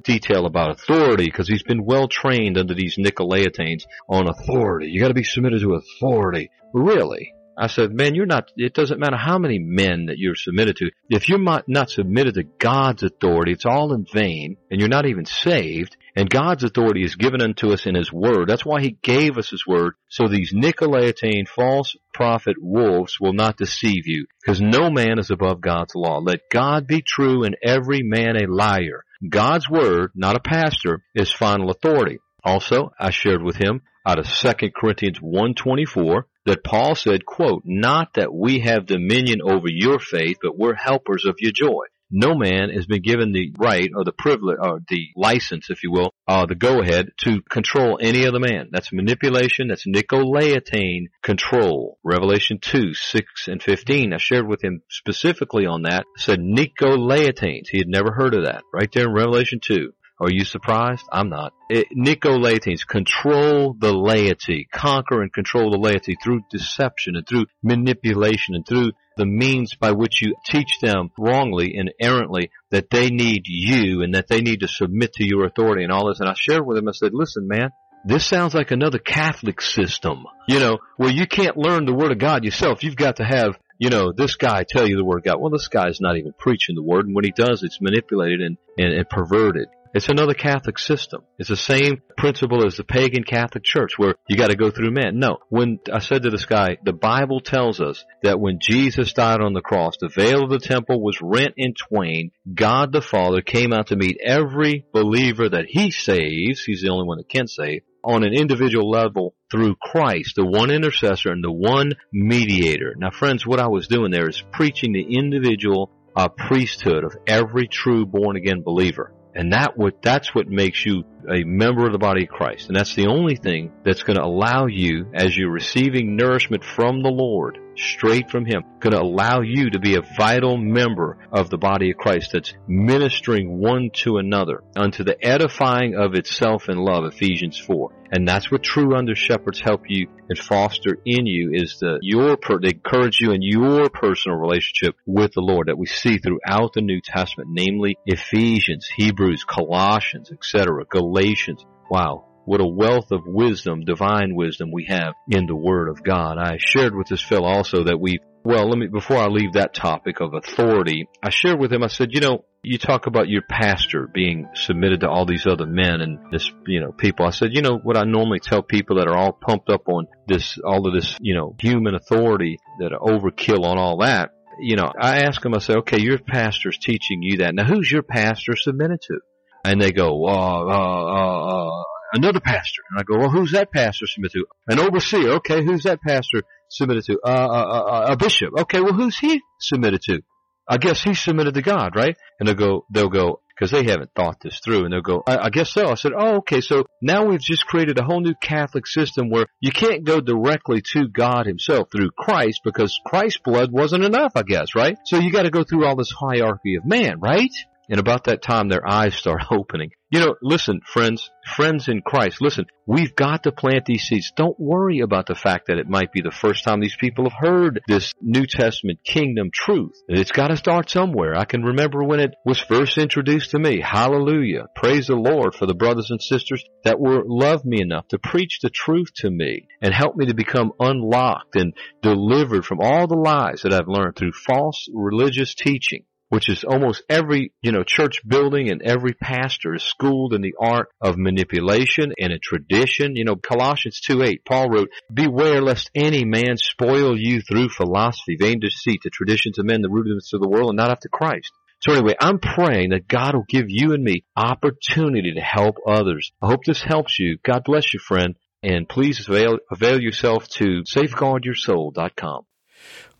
detail 0.00 0.46
about 0.46 0.70
authority 0.70 1.26
because 1.26 1.46
he's 1.46 1.62
been 1.62 1.84
well 1.84 2.08
trained 2.08 2.58
under 2.58 2.74
these 2.74 2.96
Nicolaitanes 2.96 3.84
on 4.08 4.28
authority. 4.28 4.88
You 4.90 5.00
gotta 5.00 5.14
be 5.14 5.24
submitted 5.24 5.60
to 5.60 5.74
authority. 5.74 6.50
Really? 6.72 7.34
I 7.56 7.66
said, 7.66 7.92
man, 7.92 8.14
you're 8.14 8.26
not, 8.26 8.50
it 8.56 8.72
doesn't 8.72 8.98
matter 8.98 9.16
how 9.16 9.38
many 9.38 9.58
men 9.58 10.06
that 10.06 10.18
you're 10.18 10.34
submitted 10.34 10.76
to. 10.76 10.90
If 11.10 11.28
you're 11.28 11.38
not 11.38 11.90
submitted 11.90 12.34
to 12.34 12.44
God's 12.44 13.02
authority, 13.02 13.52
it's 13.52 13.66
all 13.66 13.92
in 13.92 14.06
vain 14.10 14.56
and 14.70 14.80
you're 14.80 14.88
not 14.88 15.06
even 15.06 15.26
saved. 15.26 15.96
And 16.14 16.28
God's 16.28 16.62
authority 16.64 17.04
is 17.04 17.16
given 17.16 17.40
unto 17.40 17.72
us 17.72 17.86
in 17.86 17.94
His 17.94 18.12
Word. 18.12 18.48
That's 18.48 18.66
why 18.66 18.80
He 18.82 18.98
gave 19.02 19.38
us 19.38 19.50
His 19.50 19.66
Word. 19.66 19.94
So 20.08 20.28
these 20.28 20.52
Nicolaitane 20.52 21.48
false 21.48 21.96
prophet 22.12 22.56
wolves 22.60 23.18
will 23.20 23.32
not 23.32 23.56
deceive 23.56 24.06
you. 24.06 24.26
Because 24.42 24.60
no 24.60 24.90
man 24.90 25.18
is 25.18 25.30
above 25.30 25.60
God's 25.60 25.94
law. 25.94 26.18
Let 26.18 26.40
God 26.50 26.86
be 26.86 27.02
true 27.02 27.44
and 27.44 27.56
every 27.62 28.02
man 28.02 28.36
a 28.36 28.46
liar. 28.46 29.04
God's 29.26 29.70
Word, 29.70 30.10
not 30.14 30.36
a 30.36 30.40
pastor, 30.40 31.02
is 31.14 31.32
final 31.32 31.70
authority. 31.70 32.18
Also, 32.44 32.90
I 32.98 33.10
shared 33.10 33.42
with 33.42 33.56
him 33.56 33.82
out 34.06 34.18
of 34.18 34.26
2 34.26 34.70
Corinthians 34.74 35.18
124 35.20 36.26
that 36.46 36.64
Paul 36.64 36.96
said, 36.96 37.24
quote, 37.24 37.62
not 37.64 38.14
that 38.14 38.34
we 38.34 38.60
have 38.60 38.86
dominion 38.86 39.40
over 39.42 39.68
your 39.68 40.00
faith, 40.00 40.38
but 40.42 40.58
we're 40.58 40.74
helpers 40.74 41.24
of 41.24 41.36
your 41.38 41.52
joy. 41.52 41.84
No 42.14 42.34
man 42.34 42.68
has 42.68 42.84
been 42.84 43.00
given 43.00 43.32
the 43.32 43.54
right 43.58 43.90
or 43.96 44.04
the 44.04 44.12
privilege 44.12 44.58
or 44.60 44.80
the 44.86 45.08
license, 45.16 45.70
if 45.70 45.82
you 45.82 45.90
will, 45.90 46.12
uh, 46.28 46.44
the 46.44 46.54
go 46.54 46.82
ahead 46.82 47.08
to 47.22 47.40
control 47.40 47.98
any 48.00 48.26
other 48.26 48.38
man. 48.38 48.68
That's 48.70 48.92
manipulation. 48.92 49.68
That's 49.68 49.86
Nicolaitane 49.86 51.06
control. 51.22 51.98
Revelation 52.04 52.58
2, 52.60 52.92
6 52.92 53.48
and 53.48 53.62
15. 53.62 54.12
I 54.12 54.18
shared 54.18 54.46
with 54.46 54.62
him 54.62 54.82
specifically 54.90 55.64
on 55.64 55.82
that. 55.82 56.04
Said 56.18 56.38
Nicolaitanes. 56.38 57.68
He 57.70 57.78
had 57.78 57.88
never 57.88 58.12
heard 58.12 58.34
of 58.34 58.44
that. 58.44 58.62
Right 58.74 58.90
there 58.92 59.06
in 59.06 59.14
Revelation 59.14 59.60
2. 59.62 59.92
Are 60.22 60.30
you 60.30 60.44
surprised? 60.44 61.04
I'm 61.10 61.30
not. 61.30 61.52
It, 61.68 61.88
Nicolaitans 61.90 62.86
control 62.86 63.74
the 63.76 63.92
laity, 63.92 64.68
conquer 64.72 65.20
and 65.20 65.32
control 65.32 65.72
the 65.72 65.78
laity 65.78 66.16
through 66.22 66.44
deception 66.48 67.16
and 67.16 67.26
through 67.26 67.46
manipulation 67.60 68.54
and 68.54 68.64
through 68.64 68.92
the 69.16 69.26
means 69.26 69.74
by 69.74 69.90
which 69.90 70.22
you 70.22 70.36
teach 70.46 70.78
them 70.80 71.10
wrongly 71.18 71.74
and 71.76 71.90
errantly 72.00 72.52
that 72.70 72.88
they 72.88 73.10
need 73.10 73.48
you 73.48 74.02
and 74.02 74.14
that 74.14 74.28
they 74.28 74.40
need 74.40 74.60
to 74.60 74.68
submit 74.68 75.12
to 75.14 75.26
your 75.26 75.44
authority 75.44 75.82
and 75.82 75.90
all 75.90 76.06
this. 76.06 76.20
And 76.20 76.28
I 76.28 76.34
shared 76.34 76.64
with 76.64 76.76
them, 76.76 76.88
I 76.88 76.92
said, 76.92 77.12
listen, 77.12 77.48
man, 77.48 77.70
this 78.04 78.24
sounds 78.24 78.54
like 78.54 78.70
another 78.70 79.00
Catholic 79.00 79.60
system, 79.60 80.24
you 80.46 80.60
know, 80.60 80.78
where 80.98 81.10
you 81.10 81.26
can't 81.26 81.56
learn 81.56 81.84
the 81.84 81.94
Word 81.94 82.12
of 82.12 82.18
God 82.18 82.44
yourself. 82.44 82.84
You've 82.84 82.94
got 82.94 83.16
to 83.16 83.24
have 83.24 83.58
you 83.78 83.90
know, 83.90 84.12
this 84.12 84.36
guy 84.36 84.62
tell 84.62 84.86
you 84.86 84.94
the 84.94 85.04
word 85.04 85.18
of 85.18 85.24
God. 85.24 85.40
Well, 85.40 85.50
this 85.50 85.66
guy's 85.66 86.00
not 86.00 86.16
even 86.16 86.32
preaching 86.38 86.76
the 86.76 86.84
word, 86.84 87.06
and 87.06 87.16
when 87.16 87.24
he 87.24 87.32
does, 87.32 87.64
it's 87.64 87.80
manipulated 87.80 88.40
and, 88.40 88.56
and, 88.78 88.94
and 88.94 89.10
perverted. 89.10 89.66
It's 89.94 90.08
another 90.08 90.32
Catholic 90.32 90.78
system. 90.78 91.22
It's 91.38 91.50
the 91.50 91.56
same 91.56 92.00
principle 92.16 92.64
as 92.64 92.76
the 92.76 92.84
pagan 92.84 93.24
Catholic 93.24 93.62
Church 93.62 93.98
where 93.98 94.14
you 94.26 94.36
got 94.36 94.48
to 94.48 94.56
go 94.56 94.70
through 94.70 94.90
men. 94.90 95.18
No, 95.18 95.38
when 95.50 95.80
I 95.92 95.98
said 95.98 96.22
to 96.22 96.30
this 96.30 96.46
guy, 96.46 96.78
the 96.82 96.94
Bible 96.94 97.40
tells 97.40 97.78
us 97.78 98.02
that 98.22 98.40
when 98.40 98.58
Jesus 98.58 99.12
died 99.12 99.42
on 99.42 99.52
the 99.52 99.60
cross, 99.60 99.96
the 100.00 100.08
veil 100.08 100.44
of 100.44 100.50
the 100.50 100.58
temple 100.58 101.02
was 101.02 101.20
rent 101.20 101.54
in 101.58 101.74
twain. 101.74 102.30
God 102.54 102.92
the 102.92 103.02
Father 103.02 103.42
came 103.42 103.72
out 103.74 103.88
to 103.88 103.96
meet 103.96 104.18
every 104.24 104.86
believer 104.94 105.50
that 105.50 105.66
he 105.68 105.90
saves. 105.90 106.64
He's 106.64 106.80
the 106.80 106.90
only 106.90 107.06
one 107.06 107.18
that 107.18 107.28
can 107.28 107.46
save 107.46 107.82
on 108.02 108.24
an 108.24 108.32
individual 108.32 108.90
level 108.90 109.34
through 109.50 109.76
Christ, 109.76 110.36
the 110.36 110.46
one 110.46 110.70
intercessor 110.70 111.30
and 111.30 111.44
the 111.44 111.52
one 111.52 111.92
mediator. 112.12 112.94
Now 112.96 113.10
friends, 113.10 113.46
what 113.46 113.60
I 113.60 113.68
was 113.68 113.88
doing 113.88 114.10
there 114.10 114.28
is 114.28 114.42
preaching 114.52 114.92
the 114.92 115.16
individual 115.16 115.90
uh, 116.16 116.28
priesthood 116.28 117.04
of 117.04 117.16
every 117.26 117.68
true 117.68 118.06
born 118.06 118.36
again 118.36 118.62
believer. 118.62 119.12
And 119.34 119.52
that 119.52 119.76
what, 119.78 120.02
that's 120.02 120.34
what 120.34 120.48
makes 120.48 120.84
you 120.84 121.04
a 121.30 121.44
member 121.44 121.86
of 121.86 121.92
the 121.92 121.98
body 121.98 122.24
of 122.24 122.28
Christ. 122.28 122.68
And 122.68 122.76
that's 122.76 122.94
the 122.94 123.06
only 123.06 123.36
thing 123.36 123.72
that's 123.84 124.02
going 124.02 124.16
to 124.16 124.24
allow 124.24 124.66
you, 124.66 125.10
as 125.14 125.36
you're 125.36 125.50
receiving 125.50 126.16
nourishment 126.16 126.64
from 126.64 127.02
the 127.02 127.10
Lord, 127.10 127.58
straight 127.76 128.30
from 128.30 128.44
Him, 128.44 128.62
going 128.80 128.92
to 128.92 129.00
allow 129.00 129.40
you 129.40 129.70
to 129.70 129.78
be 129.78 129.96
a 129.96 130.02
vital 130.16 130.56
member 130.56 131.18
of 131.32 131.50
the 131.50 131.58
body 131.58 131.90
of 131.90 131.96
Christ 131.96 132.30
that's 132.32 132.54
ministering 132.66 133.58
one 133.58 133.90
to 133.94 134.18
another 134.18 134.62
unto 134.76 135.04
the 135.04 135.16
edifying 135.24 135.94
of 135.94 136.14
itself 136.14 136.68
in 136.68 136.78
love, 136.78 137.04
Ephesians 137.04 137.58
4. 137.58 137.90
And 138.12 138.28
that's 138.28 138.50
what 138.50 138.62
true 138.62 138.94
under 138.94 139.14
shepherds 139.14 139.60
help 139.60 139.84
you 139.88 140.06
and 140.28 140.38
foster 140.38 140.98
in 141.06 141.24
you 141.24 141.52
is 141.54 141.78
the 141.80 141.98
your 142.02 142.36
per, 142.36 142.60
they 142.60 142.68
encourage 142.68 143.20
you 143.20 143.32
in 143.32 143.40
your 143.40 143.88
personal 143.88 144.36
relationship 144.36 144.96
with 145.06 145.32
the 145.32 145.40
Lord 145.40 145.68
that 145.68 145.78
we 145.78 145.86
see 145.86 146.18
throughout 146.18 146.74
the 146.74 146.82
New 146.82 147.00
Testament, 147.02 147.48
namely 147.50 147.96
Ephesians, 148.04 148.86
Hebrews, 148.94 149.44
Colossians, 149.44 150.30
etc., 150.30 150.84
Galatians. 150.90 151.64
Wow, 151.90 152.31
what 152.44 152.60
a 152.60 152.66
wealth 152.66 153.12
of 153.12 153.22
wisdom, 153.26 153.84
divine 153.84 154.34
wisdom 154.34 154.70
we 154.72 154.86
have 154.88 155.14
in 155.28 155.46
the 155.46 155.56
Word 155.56 155.88
of 155.88 156.02
God. 156.02 156.38
I 156.38 156.58
shared 156.58 156.94
with 156.94 157.08
this 157.08 157.22
fellow 157.22 157.48
also 157.48 157.84
that 157.84 158.00
we, 158.00 158.18
well, 158.44 158.68
let 158.68 158.78
me, 158.78 158.88
before 158.88 159.18
I 159.18 159.26
leave 159.26 159.52
that 159.52 159.74
topic 159.74 160.20
of 160.20 160.34
authority, 160.34 161.08
I 161.22 161.30
shared 161.30 161.60
with 161.60 161.72
him, 161.72 161.82
I 161.82 161.88
said, 161.88 162.12
you 162.12 162.20
know, 162.20 162.44
you 162.64 162.78
talk 162.78 163.06
about 163.06 163.28
your 163.28 163.42
pastor 163.42 164.08
being 164.12 164.48
submitted 164.54 165.00
to 165.00 165.08
all 165.08 165.26
these 165.26 165.46
other 165.46 165.66
men 165.66 166.00
and 166.00 166.18
this, 166.30 166.50
you 166.66 166.80
know, 166.80 166.92
people. 166.92 167.26
I 167.26 167.30
said, 167.30 167.50
you 167.52 167.62
know, 167.62 167.78
what 167.82 167.96
I 167.96 168.04
normally 168.04 168.38
tell 168.38 168.62
people 168.62 168.96
that 168.96 169.08
are 169.08 169.16
all 169.16 169.32
pumped 169.32 169.68
up 169.68 169.88
on 169.88 170.06
this, 170.28 170.58
all 170.64 170.86
of 170.86 170.94
this, 170.94 171.16
you 171.20 171.34
know, 171.34 171.56
human 171.58 171.94
authority 171.94 172.58
that 172.78 172.92
overkill 172.92 173.64
on 173.64 173.78
all 173.78 173.98
that. 173.98 174.30
You 174.60 174.76
know, 174.76 174.92
I 175.00 175.22
ask 175.22 175.40
them, 175.40 175.54
I 175.54 175.58
say, 175.58 175.74
okay, 175.78 176.00
your 176.00 176.18
pastor's 176.18 176.78
teaching 176.78 177.22
you 177.22 177.38
that. 177.38 177.54
Now 177.54 177.64
who's 177.64 177.90
your 177.90 178.02
pastor 178.02 178.54
submitted 178.54 179.00
to? 179.02 179.18
And 179.64 179.80
they 179.80 179.90
go, 179.92 180.26
uh, 180.26 180.30
uh, 180.30 181.06
uh, 181.08 181.68
uh 181.68 181.82
another 182.12 182.40
pastor. 182.40 182.82
And 182.90 183.00
I 183.00 183.02
go, 183.02 183.18
well, 183.18 183.30
who's 183.30 183.52
that 183.52 183.72
pastor 183.72 184.06
submitted 184.06 184.38
to? 184.38 184.46
An 184.68 184.78
overseer. 184.80 185.30
Okay, 185.36 185.64
who's 185.64 185.84
that 185.84 186.00
pastor 186.02 186.42
submitted 186.68 187.04
to? 187.04 187.18
Uh, 187.24 187.28
uh, 187.28 187.30
uh, 187.30 188.06
a 188.12 188.16
bishop. 188.16 188.50
Okay, 188.60 188.80
well, 188.80 188.94
who's 188.94 189.18
he 189.18 189.40
submitted 189.60 190.02
to? 190.02 190.22
I 190.68 190.78
guess 190.78 191.02
he's 191.02 191.20
submitted 191.20 191.54
to 191.54 191.62
God, 191.62 191.96
right? 191.96 192.16
And 192.38 192.48
they'll 192.48 192.54
go, 192.54 192.86
they'll 192.90 193.08
go, 193.08 193.40
because 193.54 193.72
they 193.72 193.84
haven't 193.84 194.10
thought 194.14 194.38
this 194.40 194.60
through, 194.64 194.84
and 194.84 194.92
they'll 194.92 195.02
go, 195.02 195.22
I, 195.26 195.38
I 195.38 195.50
guess 195.50 195.70
so. 195.70 195.88
I 195.88 195.94
said, 195.94 196.12
oh, 196.16 196.36
okay, 196.36 196.60
so 196.60 196.84
now 197.00 197.26
we've 197.26 197.40
just 197.40 197.66
created 197.66 197.98
a 197.98 198.04
whole 198.04 198.20
new 198.20 198.34
Catholic 198.40 198.86
system 198.86 199.28
where 199.28 199.46
you 199.60 199.72
can't 199.72 200.04
go 200.04 200.20
directly 200.20 200.82
to 200.92 201.08
God 201.08 201.46
himself 201.46 201.88
through 201.90 202.10
Christ 202.16 202.60
because 202.64 202.98
Christ's 203.04 203.40
blood 203.44 203.72
wasn't 203.72 204.04
enough, 204.04 204.32
I 204.36 204.42
guess, 204.42 204.74
right? 204.74 204.96
So 205.04 205.18
you 205.18 205.30
gotta 205.32 205.50
go 205.50 205.64
through 205.64 205.84
all 205.84 205.96
this 205.96 206.12
hierarchy 206.12 206.76
of 206.76 206.86
man, 206.86 207.20
right? 207.20 207.50
And 207.88 207.98
about 207.98 208.24
that 208.24 208.42
time, 208.42 208.68
their 208.68 208.88
eyes 208.88 209.14
start 209.14 209.42
opening. 209.50 209.90
You 210.10 210.20
know, 210.20 210.34
listen, 210.42 210.82
friends, 210.84 211.30
friends 211.56 211.88
in 211.88 212.02
Christ, 212.02 212.42
listen, 212.42 212.66
we've 212.86 213.16
got 213.16 213.44
to 213.44 213.52
plant 213.52 213.86
these 213.86 214.02
seeds. 214.02 214.30
Don't 214.36 214.60
worry 214.60 215.00
about 215.00 215.26
the 215.26 215.34
fact 215.34 215.68
that 215.68 215.78
it 215.78 215.88
might 215.88 216.12
be 216.12 216.20
the 216.20 216.30
first 216.30 216.64
time 216.64 216.80
these 216.80 216.96
people 216.96 217.24
have 217.24 217.38
heard 217.38 217.80
this 217.88 218.12
New 218.20 218.46
Testament 218.46 219.00
kingdom 219.04 219.50
truth. 219.52 219.94
It's 220.08 220.30
got 220.30 220.48
to 220.48 220.56
start 220.58 220.90
somewhere. 220.90 221.34
I 221.34 221.46
can 221.46 221.62
remember 221.62 222.04
when 222.04 222.20
it 222.20 222.34
was 222.44 222.58
first 222.58 222.98
introduced 222.98 223.52
to 223.52 223.58
me. 223.58 223.80
Hallelujah. 223.80 224.66
Praise 224.76 225.06
the 225.06 225.16
Lord 225.16 225.54
for 225.54 225.64
the 225.64 225.74
brothers 225.74 226.10
and 226.10 226.20
sisters 226.22 226.62
that 226.84 227.00
were 227.00 227.22
loved 227.26 227.64
me 227.64 227.80
enough 227.80 228.08
to 228.08 228.18
preach 228.18 228.58
the 228.60 228.70
truth 228.70 229.14
to 229.16 229.30
me 229.30 229.66
and 229.80 229.94
help 229.94 230.14
me 230.14 230.26
to 230.26 230.34
become 230.34 230.72
unlocked 230.78 231.56
and 231.56 231.72
delivered 232.02 232.66
from 232.66 232.80
all 232.82 233.06
the 233.06 233.16
lies 233.16 233.62
that 233.62 233.72
I've 233.72 233.88
learned 233.88 234.16
through 234.16 234.32
false 234.32 234.88
religious 234.92 235.54
teaching 235.54 236.04
which 236.32 236.48
is 236.48 236.64
almost 236.64 237.02
every, 237.10 237.52
you 237.60 237.72
know, 237.72 237.82
church 237.82 238.26
building 238.26 238.70
and 238.70 238.80
every 238.80 239.12
pastor 239.12 239.74
is 239.74 239.82
schooled 239.82 240.32
in 240.32 240.40
the 240.40 240.54
art 240.58 240.88
of 240.98 241.18
manipulation 241.18 242.14
and 242.18 242.32
a 242.32 242.38
tradition. 242.38 243.16
You 243.16 243.26
know, 243.26 243.36
Colossians 243.36 244.00
2 244.00 244.22
8, 244.22 244.42
Paul 244.46 244.70
wrote, 244.70 244.88
Beware 245.12 245.60
lest 245.60 245.90
any 245.94 246.24
man 246.24 246.56
spoil 246.56 247.20
you 247.20 247.42
through 247.42 247.68
philosophy, 247.68 248.38
vain 248.40 248.60
deceit, 248.60 249.00
the 249.04 249.10
traditions 249.10 249.58
of 249.58 249.66
men, 249.66 249.82
the 249.82 249.90
rudiments 249.90 250.32
of 250.32 250.40
the 250.40 250.48
world, 250.48 250.70
and 250.70 250.78
not 250.78 250.90
after 250.90 251.10
Christ. 251.10 251.52
So 251.82 251.92
anyway, 251.92 252.14
I'm 252.18 252.38
praying 252.38 252.90
that 252.90 253.08
God 253.08 253.34
will 253.34 253.44
give 253.46 253.66
you 253.68 253.92
and 253.92 254.02
me 254.02 254.24
opportunity 254.34 255.34
to 255.34 255.40
help 255.42 255.76
others. 255.86 256.32
I 256.40 256.46
hope 256.46 256.64
this 256.64 256.80
helps 256.80 257.18
you. 257.18 257.36
God 257.44 257.62
bless 257.62 257.92
you, 257.92 258.00
friend. 258.00 258.36
And 258.62 258.88
please 258.88 259.28
avail, 259.28 259.58
avail 259.70 260.00
yourself 260.00 260.48
to 260.56 260.82
safeguardyoursoul.com. 260.90 262.46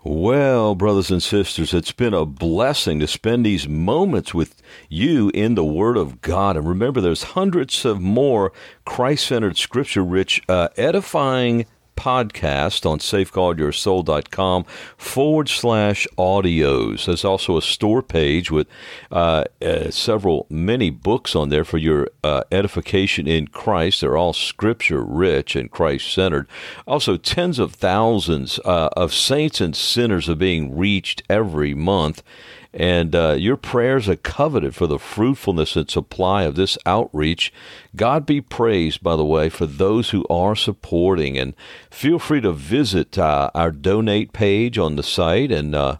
Well, 0.04 0.74
brothers 0.74 1.12
and 1.12 1.22
sisters, 1.22 1.72
it's 1.72 1.92
been 1.92 2.12
a 2.12 2.24
blessing 2.24 2.98
to 2.98 3.06
spend 3.06 3.46
these 3.46 3.68
moments 3.68 4.34
with 4.34 4.60
you 4.88 5.30
in 5.32 5.54
the 5.54 5.64
Word 5.64 5.96
of 5.96 6.20
God. 6.22 6.56
And 6.56 6.68
remember, 6.68 7.00
there's 7.00 7.22
hundreds 7.22 7.84
of 7.84 8.00
more 8.00 8.52
Christ 8.84 9.28
centered, 9.28 9.56
scripture 9.56 10.02
rich, 10.02 10.42
uh, 10.48 10.70
edifying 10.76 11.66
podcast 11.96 12.84
on 12.88 12.98
safeguardyoursoul.com 12.98 14.64
forward 14.96 15.48
slash 15.48 16.06
audios. 16.18 17.06
There's 17.06 17.24
also 17.24 17.56
a 17.56 17.62
store 17.62 18.02
page 18.02 18.50
with 18.50 18.66
uh, 19.10 19.44
uh, 19.60 19.90
several, 19.90 20.46
many 20.48 20.90
books 20.90 21.34
on 21.34 21.48
there 21.48 21.64
for 21.64 21.78
your 21.78 22.08
uh, 22.24 22.42
edification 22.50 23.26
in 23.26 23.48
Christ. 23.48 24.00
They're 24.00 24.16
all 24.16 24.32
scripture 24.32 25.02
rich 25.02 25.56
and 25.56 25.70
Christ 25.70 26.12
centered. 26.12 26.46
Also, 26.86 27.16
tens 27.16 27.58
of 27.58 27.74
thousands 27.74 28.58
uh, 28.64 28.88
of 28.96 29.12
saints 29.12 29.60
and 29.60 29.74
sinners 29.76 30.28
are 30.28 30.34
being 30.34 30.76
reached 30.76 31.22
every 31.28 31.74
month. 31.74 32.22
And 32.74 33.14
uh, 33.14 33.32
your 33.38 33.58
prayers 33.58 34.08
are 34.08 34.16
coveted 34.16 34.74
for 34.74 34.86
the 34.86 34.98
fruitfulness 34.98 35.76
and 35.76 35.90
supply 35.90 36.44
of 36.44 36.54
this 36.54 36.78
outreach. 36.86 37.52
God 37.94 38.24
be 38.24 38.40
praised, 38.40 39.02
by 39.02 39.14
the 39.16 39.24
way, 39.24 39.50
for 39.50 39.66
those 39.66 40.10
who 40.10 40.24
are 40.30 40.56
supporting. 40.56 41.36
And 41.36 41.54
feel 41.90 42.18
free 42.18 42.40
to 42.40 42.52
visit 42.52 43.18
uh, 43.18 43.50
our 43.54 43.70
donate 43.70 44.32
page 44.32 44.78
on 44.78 44.96
the 44.96 45.02
site 45.02 45.52
and 45.52 45.74
uh, 45.74 45.96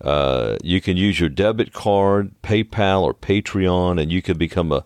uh, 0.00 0.56
you 0.62 0.80
can 0.80 0.96
use 0.96 1.18
your 1.18 1.28
debit 1.28 1.72
card, 1.72 2.30
PayPal, 2.42 3.02
or 3.02 3.14
Patreon, 3.14 4.00
and 4.00 4.12
you 4.12 4.22
can 4.22 4.38
become 4.38 4.70
a 4.70 4.84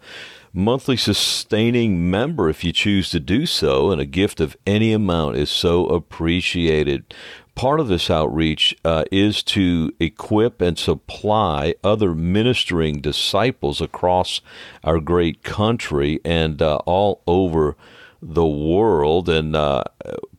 monthly 0.54 0.96
sustaining 0.96 2.10
member 2.10 2.48
if 2.48 2.64
you 2.64 2.72
choose 2.72 3.10
to 3.10 3.20
do 3.20 3.46
so. 3.46 3.90
And 3.90 4.00
a 4.00 4.06
gift 4.06 4.40
of 4.40 4.56
any 4.66 4.92
amount 4.92 5.36
is 5.36 5.50
so 5.50 5.86
appreciated 5.86 7.14
part 7.54 7.80
of 7.80 7.88
this 7.88 8.10
outreach 8.10 8.76
uh, 8.84 9.04
is 9.10 9.42
to 9.42 9.92
equip 10.00 10.60
and 10.60 10.78
supply 10.78 11.74
other 11.84 12.14
ministering 12.14 13.00
disciples 13.00 13.80
across 13.80 14.40
our 14.82 15.00
great 15.00 15.42
country 15.42 16.20
and 16.24 16.60
uh, 16.62 16.76
all 16.86 17.22
over 17.26 17.76
the 18.20 18.46
world. 18.46 19.28
And 19.28 19.56
uh, 19.56 19.84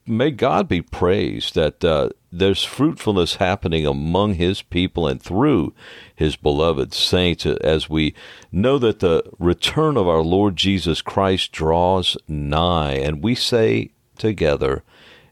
may 0.05 0.32
God 0.32 0.67
be 0.67 0.82
praised 0.82 1.55
that 1.55 1.84
uh, 1.84 2.10
there's 2.32 2.63
fruitfulness 2.63 3.36
happening 3.36 3.86
among 3.86 4.36
His 4.36 4.62
people 4.62 5.08
and 5.08 5.22
through 5.22 5.74
His 6.15 6.36
beloved 6.36 6.93
saints 6.93 7.46
as 7.46 7.89
we 7.89 8.15
know 8.51 8.79
that 8.79 9.00
the 9.00 9.24
return 9.38 9.98
of 9.98 10.08
our 10.08 10.22
Lord 10.22 10.55
Jesus 10.55 11.01
Christ 11.01 11.51
draws 11.51 12.17
nigh. 12.27 12.93
And 12.93 13.24
we 13.24 13.36
say 13.36 13.91
together, 14.17 14.84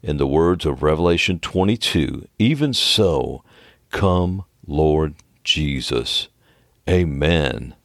in 0.04 0.18
the 0.18 0.28
words 0.28 0.66
of 0.66 0.84
Revelation 0.84 1.40
22, 1.40 2.28
even 2.40 2.74
so, 2.74 3.44
come, 3.92 4.46
Lord 4.66 5.16
Jesus. 5.44 6.28
Amen. 6.90 7.76